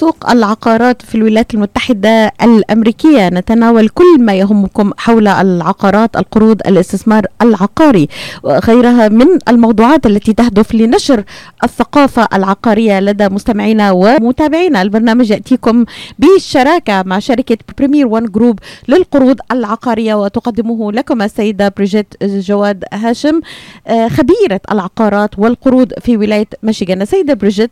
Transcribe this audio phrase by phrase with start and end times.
[0.00, 3.28] سوق العقارات في الولايات المتحدة الأمريكية.
[3.28, 8.08] نتناول كل ما يهمكم حول العقارات القروض الاستثمار العقاري.
[8.42, 11.24] وغيرها من الموضوعات التي تهدف لنشر
[11.64, 14.82] الثقافة العقارية لدى مستمعينا ومتابعينا.
[14.82, 15.84] البرنامج يأتيكم
[16.18, 18.58] بالشراكة مع شركة بريمير وان جروب
[18.88, 23.40] للقروض العقارية وتقدمه لكم السيدة بريجيت جواد هاشم
[23.86, 27.02] آه، خبيرة العقارات والقروض في ولاية ميشيغان.
[27.02, 27.70] السيدة بريجيت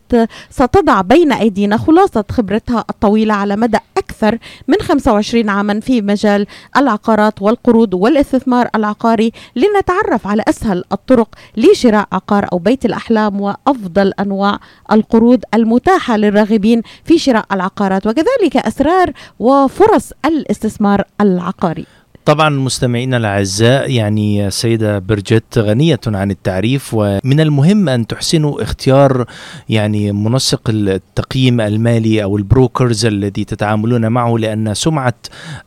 [0.51, 6.47] ستضع بين أيدينا خلاصة خبرتها الطويلة على مدى أكثر من 25 عاما في مجال
[6.77, 14.59] العقارات والقروض والاستثمار العقاري لنتعرف على أسهل الطرق لشراء عقار أو بيت الأحلام وأفضل أنواع
[14.93, 21.87] القروض المتاحة للراغبين في شراء العقارات وكذلك أسرار وفرص الاستثمار العقاري.
[22.29, 29.25] طبعا مستمعينا الأعزاء يعني سيدة برجت غنية عن التعريف ومن المهم أن تحسنوا اختيار
[29.69, 35.15] يعني منسق التقييم المالي أو ال brokers الذي تتعاملون معه لأن سمعة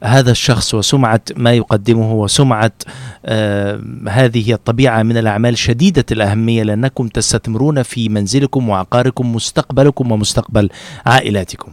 [0.03, 2.71] هذا الشخص وسمعة ما يقدمه وسمعة
[3.25, 10.69] آه هذه الطبيعة من الأعمال شديدة الأهمية لأنكم تستثمرون في منزلكم وعقاركم مستقبلكم ومستقبل
[11.05, 11.71] عائلاتكم.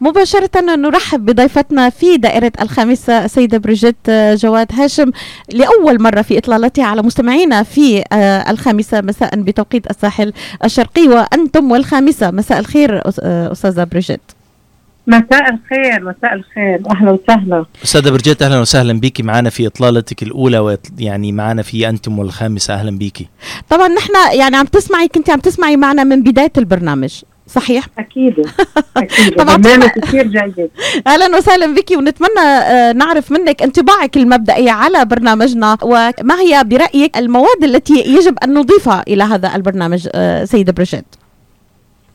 [0.00, 5.10] مباشرة نرحب بضيفتنا في دائرة الخامسة السيدة بريجيت جواد هاشم
[5.52, 10.32] لأول مرة في إطلالتها على مستمعينا في آه، الخامسة مساء بتوقيت الساحل
[10.64, 11.08] الشرقي.
[11.08, 13.02] وأنتم والخامسة مساء الخير
[13.52, 14.20] أستاذة بريجيت.
[15.06, 16.82] مساء الخير مساء الخير.
[16.90, 17.64] أهلا وسهلا.
[17.84, 19.22] أستاذة برجيت أهلا وسهلا بيكي.
[19.22, 22.74] معنا في إطلالتك الأولى يعني معنا في أنتم والخامسة.
[22.74, 23.28] أهلا بيكي.
[23.68, 27.20] طبعا نحن يعني عم تسمعي كنت عم تسمعي معنا من بداية البرنامج.
[27.46, 28.34] صحيح؟ أكيد
[28.96, 29.34] أكيد.
[29.34, 30.70] طبعا برنامج كثير جيد.
[31.06, 37.64] أهلا وسهلا بك ونتمنى آه، نعرف منك انطباعك المبدئي على برنامجنا وما هي برأيك المواد
[37.64, 41.04] التي يجب أن نضيفها إلى هذا البرنامج آه، سيدة بريجيت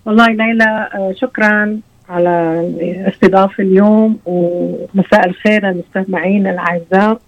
[0.05, 7.19] والله ليلى آه، شكرا على الاستضافة اليوم ومساء الخير المستمعين الأعزاء.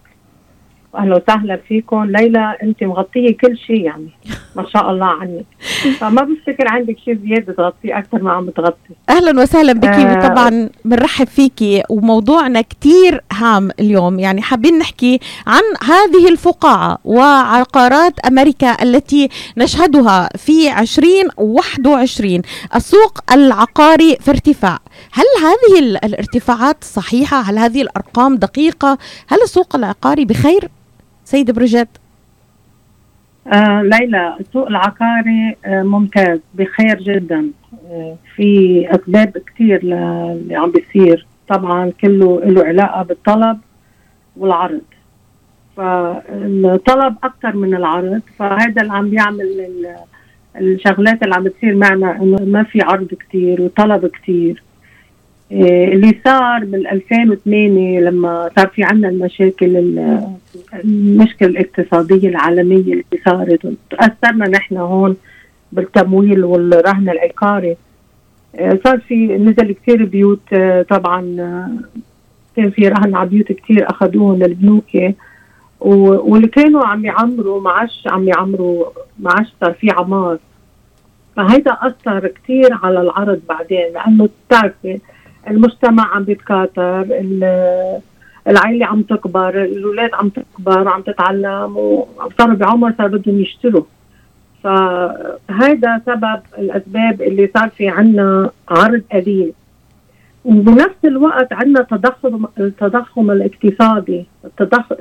[0.96, 2.04] أهلا وسهلا فيكم.
[2.04, 4.10] ليلى أنت مغطية كل شيء يعني.
[4.56, 5.46] ما شاء الله عنك
[6.00, 8.94] فما بفتكر عندك شيء زيادة تغطيه أكثر ما عم بتغطي.
[9.10, 10.28] أهلا وسهلا بك آه.
[10.28, 11.84] طبعا بنرحب فيكي.
[11.90, 14.20] وموضوعنا كثير هام اليوم.
[14.20, 22.42] يعني حابين نحكي عن هذه الفقاعة وعقارات أمريكا التي نشهدها في 2021
[22.76, 24.80] السوق العقاري في ارتفاع.
[25.12, 30.70] هل هذه الارتفاعات صحيحة؟ هل هذه الأرقام دقيقة؟ هل السوق العقاري بخير؟
[31.26, 31.88] سيدة بروجيت
[33.48, 37.50] آه ليلى السوق العقاري آه ممتاز بخير جدا.
[37.92, 41.26] آه في أسباب كثير اللي عم بيصير.
[41.48, 43.60] طبعا كله له علاقة بالطلب
[44.38, 44.82] والعرض.
[45.78, 48.22] فالطلب أكثر من العرض.
[48.40, 49.68] فهذا اللي عم بيعمل
[50.56, 54.64] الشغلات اللي عم بتصير معنا إنه ما في عرض كثير وطلب كثير.
[55.52, 59.78] اللي صار بال 2008 لما صار في عندنا المشاكل
[60.74, 63.74] المشكلة الاقتصادية العالمية اللي صارت.
[63.90, 65.16] تاثرنا نحن هون
[65.72, 67.78] بالتمويل والرهن العقاري.
[68.60, 71.22] إيه، صار في نزل كثير بيوت إيه، طبعا
[72.56, 75.14] كان في رهن على بيوت كثير اخذوهم البنوك
[75.80, 78.86] واللي كانوا عم يعمروا ما عادش عم يعمروا
[79.20, 80.38] ما عادش صار في عمار.
[81.36, 85.00] فهيدا أثر كثير على العرض بعدين لأنه بتعرفي
[85.50, 87.06] المجتمع عم بيتكاثر
[88.48, 93.84] العائلة عم تكبر الأولاد عم تكبر وعم تتعلم وصاروا بعمر صار بدهم يشتروا.
[94.64, 99.54] فهذا سبب الأسباب اللي صار في عنا عرض قليل
[100.46, 104.26] وبنفس الوقت عندنا تضخم التضخم الاقتصادي.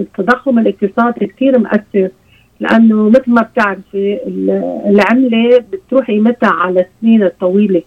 [0.01, 2.09] التضخم الاقتصادي كثير مؤثر
[2.61, 4.19] لأنه مثل ما بتعرفي
[4.87, 7.83] العملة بتروح قيمتها على السنين الطويلة.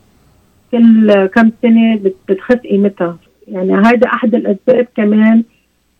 [0.77, 1.99] كل كم سنة
[2.29, 3.17] بتخس قيمتها.
[3.47, 5.43] يعني هذا أحد الأسباب كمان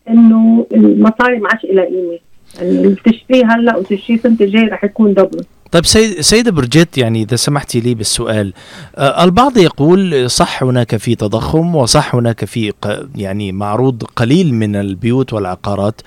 [0.08, 2.18] إنه المصاري ما عادش لها قيمة.
[2.60, 7.36] يعني بتشتري هلأ وتشتري سنة الجاي رح يكون دبل طيب سيد سيدة برجيت يعني إذا
[7.36, 8.52] سمحتي لي بالسؤال
[8.96, 12.72] آه البعض يقول صح هناك في تضخم وصح هناك في
[13.16, 16.00] يعني معروض قليل من البيوت والعقارات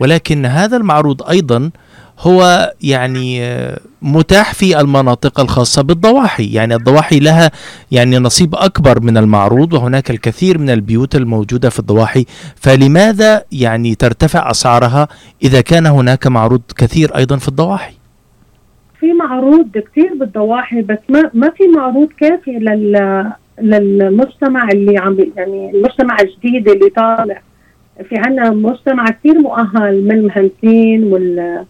[0.00, 1.70] ولكن هذا المعروض أيضا
[2.20, 3.40] هو يعني
[4.02, 6.52] متاح في المناطق الخاصة بالضواحي.
[6.52, 7.50] يعني الضواحي لها
[7.92, 12.26] يعني نصيب أكبر من المعروض وهناك الكثير من البيوت الموجودة في الضواحي.
[12.56, 15.08] فلماذا يعني ترتفع أسعارها
[15.42, 17.94] إذا كان هناك معروض كثير أيضا في الضواحي؟
[19.00, 25.70] في معروض كثير بالضواحي بس ما ما في معروض كافي لل للمجتمع اللي عم يعني
[25.70, 27.42] المجتمع الجديد اللي طالع.
[28.08, 31.64] في عنا مجتمع كثير مؤهل من المهندسين وال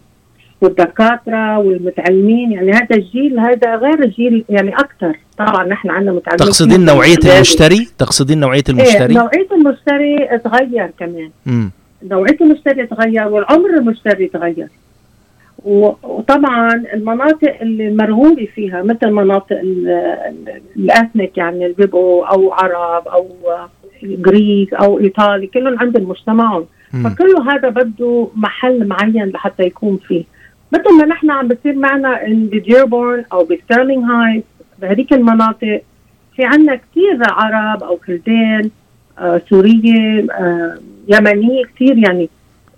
[0.61, 6.47] والدكاترة والمتعلمين يعني هذا الجيل هذا غير الجيل يعني أكثر طبعا نحن عندنا متعلمين.
[6.47, 11.31] تقصدين نوعية المشتري؟ تقصدين نوعية المشتري؟ إيه نوعية المشتري تغير كمان.
[11.47, 11.71] مم.
[12.11, 14.69] نوعية المشتري تغير والعمر المشتري تغير.
[15.65, 19.61] وطبعا المناطق اللي مرغوبه فيها مثل مناطق
[20.77, 23.29] ال ethnic يعني اللي بيبقوا أو عرب أو
[24.03, 26.65] Greek أو إيطالي كلهم عندهم مجتمعهم.
[27.05, 30.25] فكله هذا بده محل معين لحتى يكون فيه.
[30.73, 34.45] مثل ما نحن عم بصير معنا بديربورن أو بستيرلينغ هايت
[34.83, 35.83] بهذيك المناطق
[36.37, 38.71] في عندنا كثير عرب أو كلدان
[39.19, 40.79] آه سورية آه
[41.09, 42.29] يمنية كثير يعني.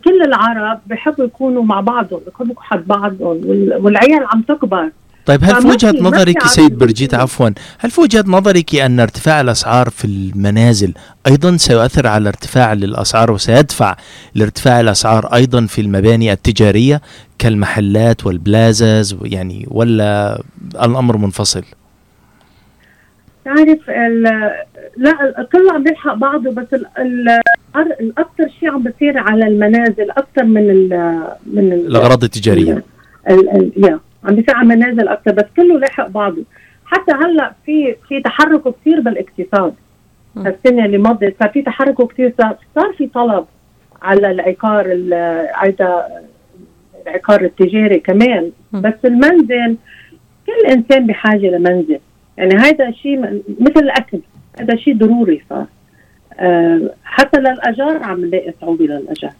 [0.04, 3.40] كل العرب بحبوا يكونوا مع بعضهم بيكونوا حد بعضهم
[3.80, 4.90] والعيال عم تكبر.
[5.26, 9.90] طيب هل في وجهة نظرك سيد برجيت عفوا هل في وجهة نظرك أن ارتفاع الأسعار
[9.90, 10.94] في المنازل
[11.26, 13.96] أيضا سيؤثر على ارتفاع الاسعار وسيدفع
[14.34, 17.00] لارتفاع الأسعار أيضا في المباني التجارية
[17.38, 20.42] كالمحلات والبلازاز يعني ولا
[20.74, 21.64] الأمر منفصل؟
[23.44, 23.88] تعرف
[24.96, 26.66] لا كله عم بيلحق بعضه بس
[27.76, 32.84] الاكثر شيء عم بصير على المنازل أكثر من ال من الأغراض التجارية.
[33.76, 36.44] يا عم بيصير على المنازل أكثر بس كله لاحق بعضه.
[36.84, 39.74] حتى هلأ في في تحرك كثير بالاقتصاد.
[40.36, 43.44] السنة اللي مضت ففي تحرك كثير صار صار في طلب
[44.02, 44.86] على العقار
[45.56, 46.06] هذا
[47.06, 48.50] العقار التجاري كمان.
[48.72, 49.76] بس المنزل
[50.46, 51.98] كل إنسان بحاجة لمنزل.
[52.36, 54.20] يعني هذا شيء مثل الأكل
[54.60, 55.66] هذا شيء ضروري صار.
[56.38, 59.32] أه حتى للأجار عم نلاقي صعوبة للأجار.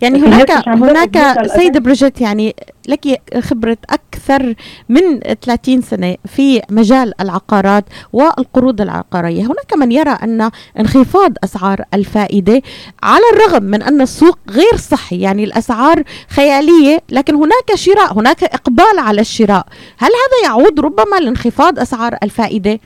[0.00, 2.54] يعني هناك هناك سيدة بروجيت يعني
[2.88, 4.54] لك خبرة أكثر
[4.88, 9.42] من 30 سنة في مجال العقارات والقروض العقارية.
[9.42, 10.50] هناك من يرى أن
[10.80, 12.62] انخفاض أسعار الفائدة
[13.02, 18.98] على الرغم من أن السوق غير صحي يعني الأسعار خيالية لكن هناك شراء هناك إقبال
[18.98, 19.66] على الشراء.
[19.98, 22.78] هل هذا يعود ربما لانخفاض أسعار الفائدة؟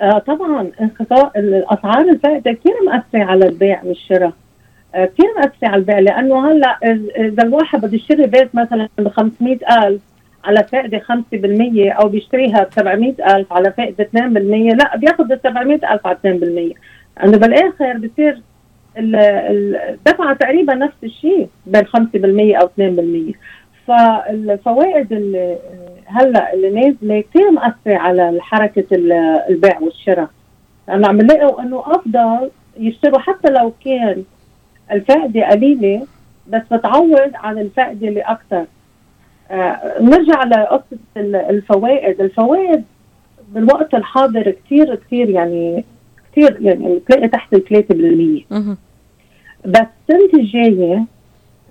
[0.00, 4.32] آه طبعا انخفاض الأسعار الفائدة كثير مأثرة على البيع والشراء.
[5.04, 6.78] كثير مأثرة على البيع لأنه هلأ
[7.16, 10.00] إذا الواحد بده يشتري بيت مثلا ب 500000
[10.44, 11.04] على فائدة 5%
[12.00, 16.26] أو بيشتريها ب 700000 على فائدة 2% لأ بياخذ ال 700000 على 2%
[17.20, 18.42] لأنه بالآخر بصير
[18.98, 22.68] الدفعة تقريبا نفس الشيء بين 5% أو
[23.32, 23.34] 2%
[23.86, 25.56] فالفوائد اللي
[26.06, 28.84] هلأ اللي نازلة كثير مأثرة على حركة
[29.48, 30.28] البيع والشراء.
[30.88, 32.50] لأنه عم نلاقوا إنه أفضل
[32.80, 34.24] يشتروا حتى لو كان
[34.92, 36.06] الفائدة قليلة
[36.48, 38.64] بس بتعوض عن الفائدة اللي أكثر
[39.50, 42.20] آه نرجع لقصة الفوائد.
[42.20, 42.84] الفوائد
[43.48, 45.84] بالوقت الحاضر كثير كثير يعني
[46.32, 47.64] كثير يعني بتلاقي تحت ال
[48.44, 48.54] 3%
[49.66, 51.04] بس السنة الجاية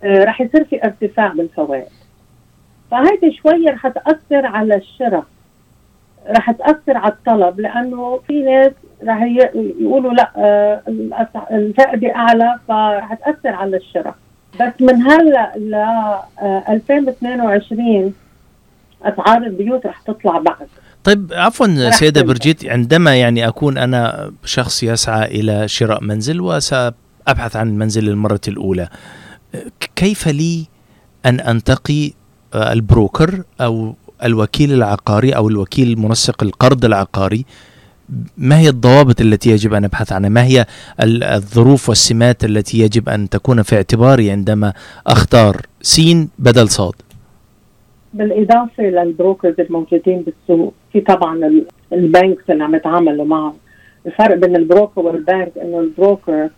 [0.04, 1.86] آه رح يصير في ارتفاع بالفوائد.
[2.92, 5.26] فهيدي شوي رح تأثر على الشراء.
[6.30, 8.72] رح تأثر على الطلب لأنه في ناس
[9.04, 9.22] رح
[9.80, 10.82] يقولوا لا آه،
[11.52, 14.16] الفائدة أعلى فرح تأثر على الشراء.
[14.62, 15.76] بس من هلا ل
[16.70, 18.14] 2022
[19.06, 20.68] آه، أسعار البيوت رح تطلع بعد.
[21.04, 27.68] طيب عفوا سيدة برجيت عندما يعني أكون أنا شخص يسعى إلى شراء منزل وسأبحث عن
[27.68, 28.90] المنزل للمرة الأولى
[29.96, 30.66] كيف لي
[31.26, 32.12] أن أنتقي
[32.54, 37.46] آه، البروكر أو الوكيل العقاري أو الوكيل المنسق القرض العقاري
[38.38, 40.66] ما هي الضوابط التي يجب أن ابحث عنها؟ ما هي
[41.02, 44.74] الظروف والسمات التي يجب أن تكون في اعتباري عندما
[45.08, 46.94] أختار سين بدل صاد؟
[48.14, 53.54] بالإضافة للبروكرز الموجودين بالسوق في طبعا البنكس اللي عم يتعاملوا معهم
[54.06, 56.50] الفرق بين البروكر والبنك إنه البروكر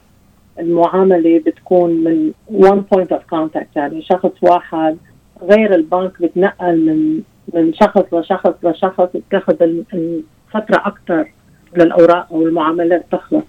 [0.60, 4.98] المعاملة بتكون من one point of contact يعني شخص واحد
[5.42, 7.22] غير البنك بتنقل من
[7.54, 11.32] من شخص لشخص لشخص بتاخذ الفترة أكثر
[11.78, 13.44] للأوراق أو المعاملات تخلص.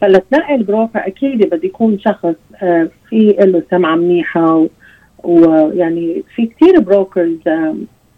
[0.00, 4.66] فلتنقي ال broker أكيد بده يكون شخص آه، في له سمعة منيحة
[5.24, 7.38] ويعني في كثير brokers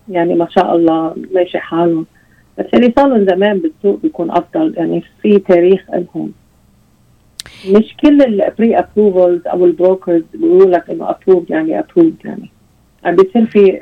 [0.09, 2.07] يعني ما شاء الله ماشي حالهم.
[2.59, 6.33] بس اللي صار لهم زمان بالسوق بيكون أفضل يعني في تاريخ لهم.
[7.69, 12.51] مش كل ال pre-approvals أو ال brokers بيقولوا لك إنه approve يعني approve يعني.
[13.05, 13.81] عم بيصير في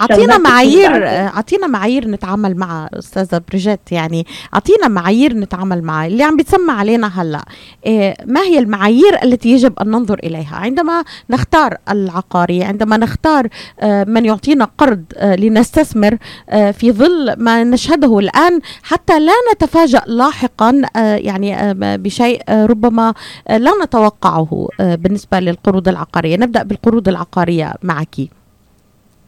[0.00, 4.26] اعطينا معايير اعطينا معايير نتعامل معها أستاذة بريجيت يعني.
[4.54, 7.44] اعطينا معايير نتعامل معها اللي عم بيتسمى علينا هلا.
[7.86, 13.48] إيه ما هي المعايير التي يجب أن ننظر إليها؟ عندما نختار العقاري عندما نختار
[13.80, 16.16] آه من يعطينا قرض آه لنستثمر
[16.50, 23.14] آه في ظل ما نشهده الآن حتى لا نتفاجأ لاحقا يعني بشيء ربما
[23.50, 26.36] لا نتوقعه بالنسبة للقروض العقارية.
[26.36, 28.16] نبدأ بالقروض العقارية معك.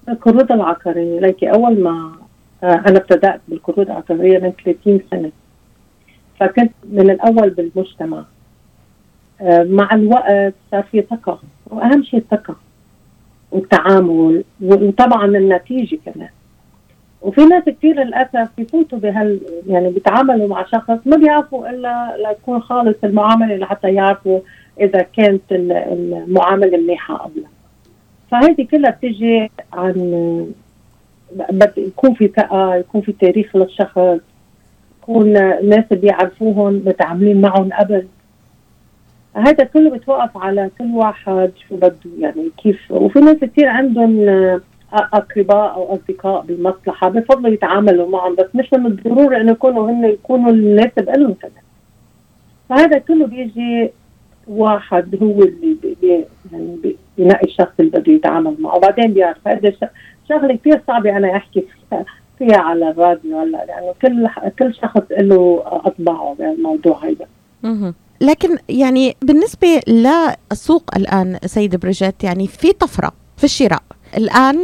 [0.08, 1.20] القروض العقارية.
[1.20, 2.12] لك أول ما
[2.62, 5.30] أنا ابتدأت بالقروض العقارية من 30 سنة.
[6.40, 8.24] فكنت من الأول بالمجتمع.
[9.50, 11.38] مع الوقت صار في ثقة.
[11.66, 12.56] وأهم شيء الثقة
[13.52, 16.28] والتعامل وطبعا النتيجة كمان.
[17.22, 22.96] وفي ناس كثير للأسف بفوتوا بهال يعني بيتعاملوا مع شخص ما بيعرفوا إلا لتكون خالص
[23.04, 24.40] المعاملة لحتى يعرفوا
[24.80, 27.53] إذا كانت المعاملة منيحة أو لا.
[28.30, 30.46] فهذه كلها بتجي عن
[31.76, 34.20] يكون في ثقه يكون في تاريخ للشخص
[35.02, 38.06] يكون الناس اللي بيعرفوهم متعاملين معهم قبل.
[39.34, 42.90] هذا كله بتوقف على كل واحد شو بده يعني كيف.
[42.90, 44.28] وفي ناس كثير عندهم
[44.92, 50.50] أقرباء أو أصدقاء بالمصلحة بفضلوا يتعاملوا معهم بس مش من الضروره إنه يكونوا هن يكونوا
[50.50, 51.64] المناسب لهم كمان.
[52.68, 53.90] فهذا كله بيجي
[54.48, 58.76] واحد هو اللي بي يعني بي ينقي الشخص اللي بده يتعامل معه.
[58.76, 59.72] وبعدين بيعرف هذا
[60.28, 61.64] شغلة كثير صعبة أنا أحكي
[62.38, 67.26] فيها, على الراديو هلأ لأنه كل كل شخص له أطباعه بالموضوع هذا
[68.20, 73.82] لكن يعني بالنسبة للسوق الآن سيده بريجيت يعني في طفرة في الشراء.
[74.16, 74.56] الآن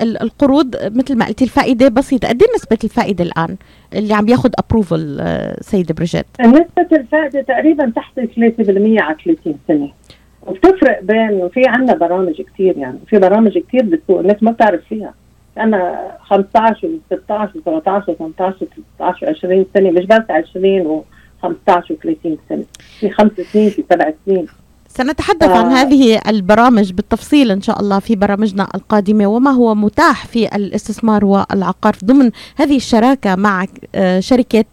[0.00, 2.28] القروض مثل ما قلتي الفائدة بسيطة.
[2.28, 3.56] قد نسبة الفائدة الآن
[3.94, 5.22] اللي عم ياخذ approval
[5.60, 8.20] سيده بريجيت نسبة الفائدة تقريبا تحت 3%
[9.00, 9.92] على 30 سنة.
[10.46, 12.98] وبتفرق بين في عندنا برامج كثير يعني.
[13.06, 15.14] في برامج كثير بالسوق الناس ما بتعرف فيها.
[15.58, 20.30] أنا 15 و 16 و 17 و 18 و 19 و 20 سنة مش بس
[20.30, 21.04] 20 و
[21.42, 22.64] 15 و 30 سنة.
[23.00, 24.46] في خمس سنين في سبع سنين.
[24.96, 25.58] سنتحدث آه.
[25.58, 31.24] عن هذه البرامج بالتفصيل إن شاء الله في برامجنا القادمة وما هو متاح في الاستثمار
[31.24, 33.66] والعقار ضمن هذه الشراكة مع
[34.18, 34.64] شركة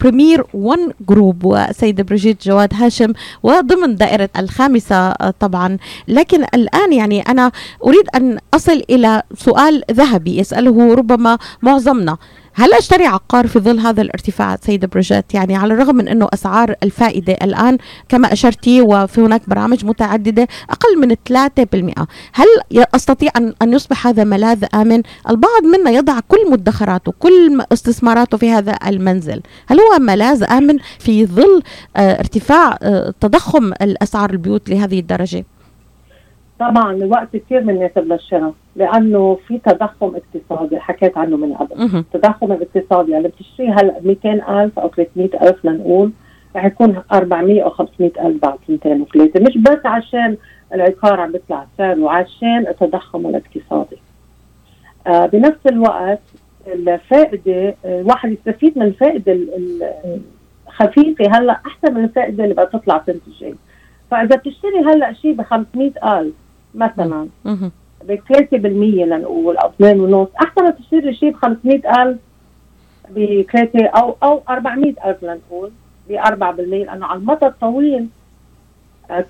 [0.00, 0.78] بريمير 1
[1.08, 5.78] جروب وسيدة بريجيت جواد هاشم وضمن دائرة الخامسة طبعا
[6.08, 7.52] لكن الآن يعني أنا
[7.86, 12.16] أريد أن أصل إلى سؤال ذهبي يسأله ربما معظمنا
[12.54, 16.74] هل أشتري عقار في ظل هذا الارتفاع سيده بريجيت؟ يعني على الرغم من إنه أسعار
[16.82, 17.78] الفائدة الآن
[18.08, 22.46] كما أشرتي وفي هناك برامج متعددة أقل من 3% هل
[22.94, 28.50] استطيع ان أن يصبح هذا ملاذ آمن؟ البعض منا يضع كل مدخراته كل استثماراته في
[28.50, 31.62] هذا المنزل هل هو ملاذ آمن في ظل
[31.96, 32.78] ارتفاع
[33.20, 35.44] تضخم الأسعار البيوت لهذه الدرجة؟
[36.70, 41.82] طبعا الوقت كثير مناسب للشراء لأنه في تضخم اقتصادي حكيت عنه من قبل.
[42.14, 46.10] التضخم الاقتصادي يعني بتشتري هلأ 200000 أو 300000 لنقول
[46.56, 49.40] رح يكون 400 أو 500000 بعد سنتين وثلاثة.
[49.40, 50.36] مش بس عشان
[50.74, 53.96] العقار عم بيطلع سعر وعشان التضخم الاقتصادي.
[55.06, 56.20] آه بنفس الوقت
[56.66, 59.38] الفائدة الواحد يستفيد من الفائده
[60.68, 63.54] الخفيفة هلأ أحسن من الفائدة اللي بدها تطلع السنة الجايه
[64.10, 66.32] فإذا بتشتري هلأ شيء ب 500000
[66.74, 67.28] مثلا.
[68.08, 68.54] ب 3%
[69.04, 70.28] لنقول أو 2 ونص.
[70.42, 72.16] أحسن ما تشتري شيء ب 500000
[73.10, 75.70] ب 3 أو أو 400000 لنقول
[76.08, 78.08] ب 4% لأنه على المدى الطويل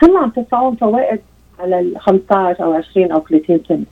[0.01, 1.21] كلهم عم تدفعون فوائد
[1.59, 3.85] على ال 15 أو 20 أو 30 سنة.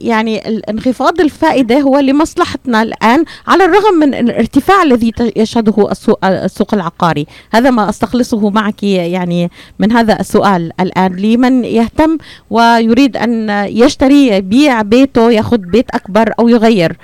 [0.00, 0.38] يعني
[0.70, 7.26] انخفاض الفائدة هو لمصلحتنا الآن على الرغم من الارتفاع الذي يشهده السوق السوق العقاري.
[7.52, 11.16] هذا ما أستخلصه معك يعني من هذا السؤال الآن.
[11.16, 12.18] لمن يهتم
[12.50, 16.96] ويريد أن يشتري يبيع بيته ياخذ بيت أكبر أو يغير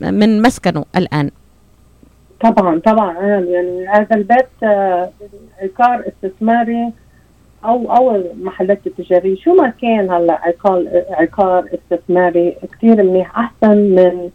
[0.00, 1.30] من مسكنه الآن؟
[2.40, 4.48] طبعا طبعا يعني هذا البيت
[5.62, 6.92] عقار استثماري
[7.64, 9.36] أو أو المحلات التجارية.
[9.36, 13.38] شو ما كان هلا عقار عقار استثماري كثير منيح.
[13.38, 14.30] أحسن من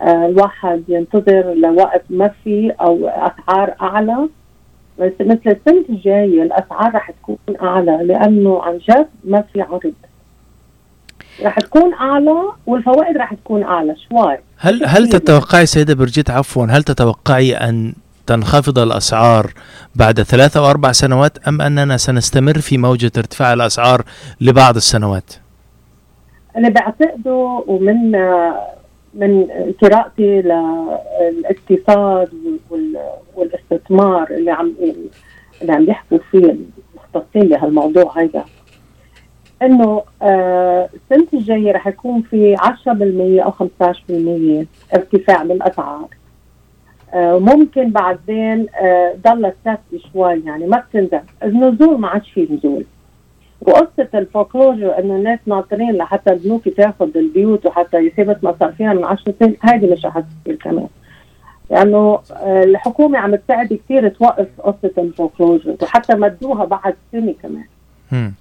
[0.00, 4.28] آه الواحد ينتظر لوقت ما في أو أسعار أعلى.
[4.98, 9.92] بس مثل السنة الجاية الأسعار رح تكون أعلى لأنه عن جد ما في عرض
[11.42, 13.96] رح تكون أعلى والفوائد رح تكون أعلى.
[13.96, 17.94] شوي هل هل تتوقعي سيدة برجيت عفوا هل تتوقعي أن
[18.26, 19.52] تنخفض الأسعار
[19.94, 24.02] بعد ثلاث أو أربع سنوات أم أننا سنستمر في موجة ارتفاع الأسعار
[24.40, 25.32] لبعض السنوات؟
[26.56, 28.12] أنا بعتقده ومن
[29.14, 29.46] من
[29.82, 32.28] قراءتي للإقتصاد
[33.36, 34.74] والاستثمار اللي عم
[35.62, 38.44] اللي عم يحكوا فيه المختصين بهالموضوع هذا
[39.62, 42.62] إنه آه السنة الجاية رح يكون في 10%
[43.44, 46.08] أو 15% ارتفاع بالأسعار
[47.14, 51.20] ممكن بعدين آه ضلت ثابته شوي يعني ما بتنزل.
[51.42, 52.84] النزول ما عادش في نزول.
[53.60, 59.34] وقصة ال foreclosure إنه الناس ناطرين لحتى البنوك تاخذ البيوت وحتى يثبت مصارفيها من 10
[59.40, 60.86] سنين هذه مش رح تصير كمان.
[61.70, 67.64] لأنه آه، الحكومة عم تساعد كثير توقف قصة ال foreclosure وحتى مدوها بعد سنة كمان.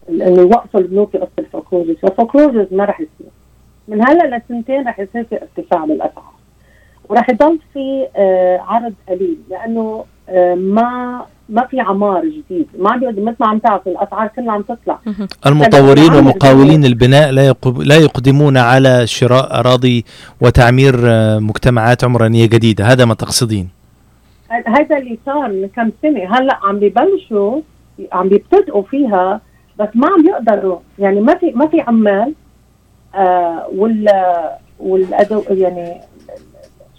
[0.10, 3.32] إنه يوقفوا البنوك قصة ال foreclosure فال foreclosure ما رح يصير.
[3.88, 6.31] من هلا لسنتين رح يصير في ارتفاع بالأسعار.
[7.12, 13.00] ورح يضل في آه، عرض قليل لأنه آه، ما ما في عمار جديد ما عم
[13.04, 15.00] مثل ما عم تعرف الأسعار كلها عم تطلع.
[15.46, 20.06] المطورين ومقاولين البناء لا لا يقدمون على شراء أراضي
[20.42, 22.86] وتعمير آه، مجتمعات عمرانية جديدة.
[22.86, 23.70] هذا ما تقصدين؟
[24.68, 26.38] هذا اللي صار من كم سنة.
[26.38, 27.62] هلأ عم ببلشوا
[28.12, 29.42] عم بيبتدئوا فيها
[29.80, 30.80] بس ما عم يقدروا.
[31.00, 32.34] يعني ما في ما في عمال
[33.16, 34.08] آه وال
[34.80, 36.02] والأدو يعني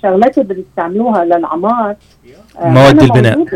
[0.04, 1.96] الشغلات اللي بيستعملوها للعمار
[2.58, 3.46] آه مواد البناء.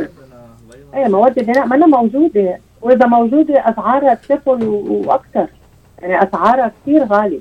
[0.94, 5.46] إيه مواد البناء ما موجودة وإذا موجودة أسعارها تريبل وأكثر.
[5.98, 7.40] يعني أسعارها كثير غالية.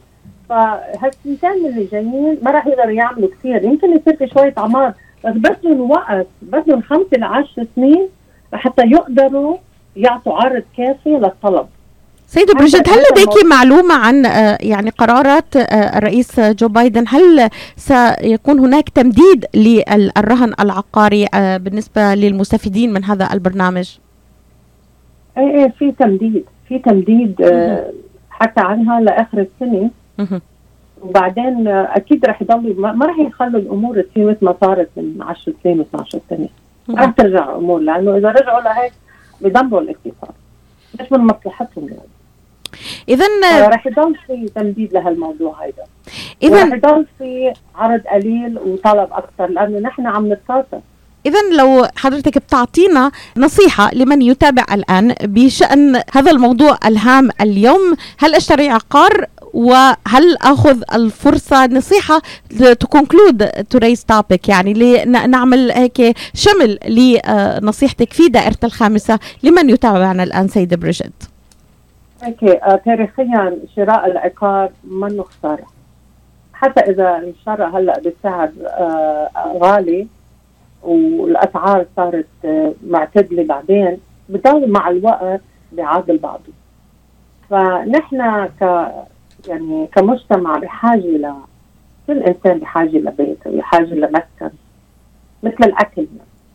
[0.49, 3.63] فهالسنتين اللي جايين ما راح يقدروا يعملوا كثير.
[3.63, 4.93] يمكن يصير في شوية عمار
[5.25, 8.09] بس بدهم وقت بدهم خمسة لعشر سنين
[8.53, 9.57] لحتى يقدروا
[9.95, 11.67] يعطوا عرض كافي للطلب.
[12.27, 18.59] سيدة برجيت هل لديك معلومة عن آه، يعني قرارات آه، الرئيس جو بايدن؟ هل سيكون
[18.59, 23.97] هناك تمديد للرهن العقاري آه، بالنسبة للمستفيدين من هذا البرنامج؟
[25.37, 27.35] إيه إيه في تمديد في تمديد
[28.29, 29.89] حكى عنها لآخر السنة.
[31.01, 35.81] وبعدين أكيد رح يضلوا ما رح يخلوا الأمور تصير مثل ما صارت من 10 سنين
[35.81, 36.47] 12 سنة.
[36.87, 38.93] ما رح ترجع الأمور لأنه إذا رجعوا لهيك
[39.41, 40.35] بيدمروا الاقتصاد.
[41.01, 42.09] مش من مصلحتهم يعني.
[43.09, 45.83] اذا رح يضل في تمديد لهالموضوع هيدا.
[46.43, 50.81] اذا رح يضل في عرض قليل وطلب أكثر لأنه نحن عم نتكاثر
[51.25, 58.69] إذا لو حضرتك بتعطينا نصيحة لمن يتابع الآن بشأن هذا الموضوع الهام اليوم هل أشتري
[58.69, 62.21] عقار؟ وهل أخذ الفرصة نصيحة
[62.79, 70.47] to conclude today's topic يعني لنعمل هيك شمل لنصيحتك في دائرة الخامسة لمن يتابعنا الآن
[70.47, 71.23] سيدة بريجيت.
[72.23, 75.65] okay تاريخيا شراء العقار منه خساره
[76.53, 79.29] حتى إذا انشرى هلأ بسعر آه
[79.61, 80.07] غالي
[80.85, 83.97] والأسعار صارت آه معتدلة بعدين
[84.29, 86.53] بضل مع الوقت بيعادل بعضه.
[87.49, 88.91] فنحن ك
[89.47, 91.33] يعني كمجتمع بحاجة ل
[92.07, 94.49] كل إنسان بحاجة لبيت وبحاجه لمسكن
[95.43, 96.07] مثل الأكل.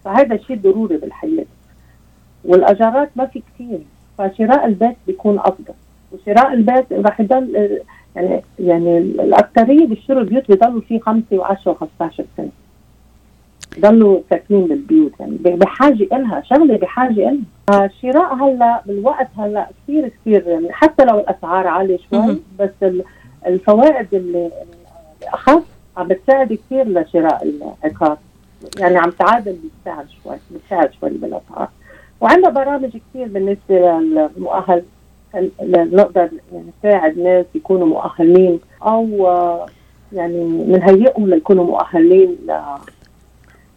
[0.05, 1.45] فهذا شيء ضروري بالحياة.
[2.45, 3.79] والأجارات ما في كثير.
[4.19, 5.75] فشراء البيت بيكون أفضل.
[6.13, 7.79] وشراء البيت راح يضل
[8.17, 12.51] يعني يعني الأكثرية بيشتروا البيوت بيضلوا فيه خمسة و10 و15 سنة.
[13.79, 17.85] ضلوا ساكنين بالبيوت يعني بحاجة إلها شغلة بحاجة إلها.
[17.87, 22.93] الشراء هلأ بالوقت هلأ كثير كثير يعني حتى لو الأسعار عالية شوي بس
[23.47, 24.51] الفوائد اللي
[25.25, 25.63] اخف
[25.97, 27.43] عم بتساعد كثير لشراء
[27.85, 28.19] العقار.
[28.79, 31.69] يعني عم تعادل بالسعر شوي بتساعد شوي بالأسعار.
[32.21, 34.83] وعندنا برامج كثير بالنسبة للمؤهل
[35.73, 39.07] نقدر يعني نساعد ناس يكونوا مؤهلين أو
[40.13, 42.37] يعني بنهيئهم ليكونوا مؤهلين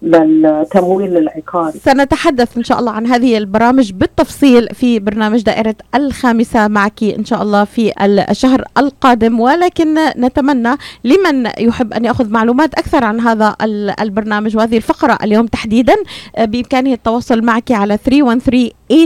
[0.04, 7.04] للتمويل العقاري سنتحدث إن شاء الله عن هذه البرامج بالتفصيل في برنامج دائرة الخامسة معك
[7.04, 7.92] إن شاء الله في
[8.30, 13.56] الشهر القادم ولكن نتمنى لمن يحب أن يأخذ معلومات أكثر عن هذا
[14.02, 15.96] البرنامج وهذه الفقرة اليوم تحديدا.
[16.40, 18.98] بإمكانه التواصل معك على 313 8254187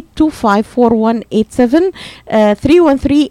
[2.54, 3.30] 313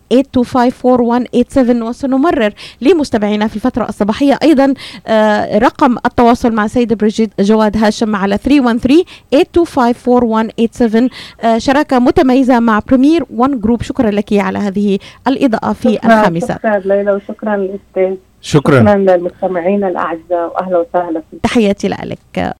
[1.77, 4.38] 8254187 وسنمرر لمستمعينا في الفترة الصباحية.
[4.42, 4.75] أيضا
[5.07, 11.11] آه، رقم التواصل مع سيدة بريجيت جواد هاشم على 313 8254187
[11.45, 13.83] آه، شراكة متميزة مع بريمير وان جروب.
[13.83, 16.55] شكرا لك على هذه الإضاءة في شكرا الخامسة.
[16.55, 18.16] شكرا ليلى وشكرا للأستاذ.
[18.40, 18.81] شكرا.
[18.81, 21.23] شكرا للمستمعين الأعزاء وأهلا وسهلا.
[21.42, 22.55] تحياتي لك.